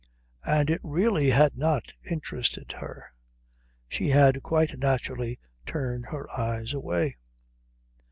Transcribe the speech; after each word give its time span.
And 0.47 0.71
it 0.71 0.81
really 0.83 1.29
had 1.29 1.55
not 1.55 1.93
interested 2.03 2.71
her. 2.79 3.13
She 3.87 4.09
had 4.09 4.41
quite 4.41 4.79
naturally 4.79 5.37
turned 5.63 6.07
her 6.07 6.27
eyes 6.31 6.73
away. 6.73 7.17